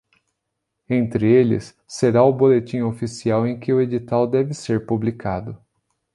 Entre 0.89 1.27
eles, 1.31 1.77
será 1.87 2.23
o 2.23 2.33
boletim 2.33 2.81
oficial 2.81 3.45
em 3.45 3.59
que 3.59 3.71
o 3.71 3.79
edital 3.79 4.25
deve 4.25 4.51
ser 4.51 4.83
publicado. 4.87 5.63